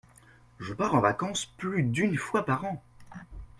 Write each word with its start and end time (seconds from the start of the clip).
Je 0.57 0.73
pars 0.73 0.95
en 0.95 0.99
vacances 0.99 1.45
plus 1.45 1.83
d’une 1.83 2.17
fois 2.17 2.43
par 2.43 2.65
an. 2.65 2.83